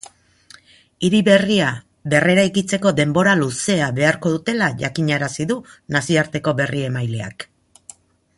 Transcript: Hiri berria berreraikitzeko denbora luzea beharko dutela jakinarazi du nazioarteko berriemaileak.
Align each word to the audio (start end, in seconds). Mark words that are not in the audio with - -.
Hiri 1.09 1.17
berria 1.27 1.67
berreraikitzeko 2.13 2.93
denbora 3.01 3.35
luzea 3.43 3.91
beharko 4.01 4.33
dutela 4.37 4.71
jakinarazi 4.81 5.49
du 5.53 5.59
nazioarteko 5.99 6.57
berriemaileak. 6.63 7.47